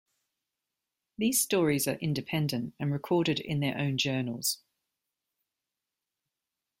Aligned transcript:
These 1.19 1.41
stories 1.43 1.87
are 1.87 1.97
independent 1.99 2.73
and 2.79 2.91
recorded 2.91 3.39
in 3.39 3.59
their 3.59 3.77
own 3.77 3.99
journals. 3.99 4.57